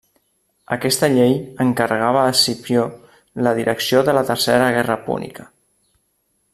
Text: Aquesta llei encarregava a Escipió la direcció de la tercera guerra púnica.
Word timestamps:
Aquesta 0.75 1.09
llei 1.15 1.35
encarregava 1.65 2.23
a 2.23 2.31
Escipió 2.37 2.87
la 3.49 3.55
direcció 3.61 4.01
de 4.11 4.19
la 4.19 4.27
tercera 4.31 4.73
guerra 4.79 5.01
púnica. 5.11 5.51